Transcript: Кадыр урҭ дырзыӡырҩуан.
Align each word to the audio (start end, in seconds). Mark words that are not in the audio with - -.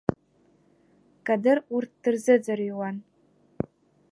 Кадыр 1.25 1.57
урҭ 1.75 1.91
дырзыӡырҩуан. 2.01 2.95